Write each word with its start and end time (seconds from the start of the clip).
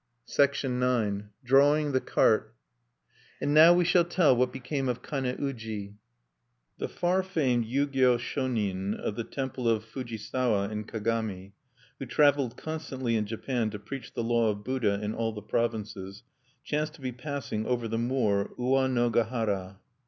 (1)A 0.27 0.37
house 0.37 0.39
of 0.39 0.47
prostitution. 0.47 0.81
IX. 1.13 1.23
DRAWING 1.43 1.91
THE 1.91 2.01
CART 2.01 2.55
And 3.39 3.53
now 3.53 3.71
we 3.75 3.85
shall 3.85 4.03
tell 4.03 4.35
what 4.35 4.51
became 4.51 4.89
of 4.89 5.03
Kane 5.03 5.25
uji. 5.37 5.93
The 6.79 6.87
far 6.89 7.21
famed 7.21 7.65
Yugyo 7.67 8.17
Shonin, 8.17 8.95
of 8.95 9.15
the 9.15 9.23
temple 9.23 9.69
of 9.69 9.85
Fujisawa 9.85 10.69
in 10.71 10.85
Kagami, 10.85 11.51
who 11.99 12.07
traveled 12.07 12.57
constantly 12.57 13.15
in 13.15 13.27
Japan 13.27 13.69
to 13.69 13.77
preach 13.77 14.13
the 14.13 14.23
law 14.23 14.49
of 14.49 14.63
Buddha 14.63 14.99
in 15.03 15.13
all 15.13 15.33
the 15.33 15.41
provinces, 15.43 16.23
chanced 16.63 16.95
to 16.95 17.01
be 17.01 17.11
passing 17.11 17.67
over 17.67 17.87
the 17.87 17.99
moor 17.99 18.55
Uwanogahara. 18.57 19.77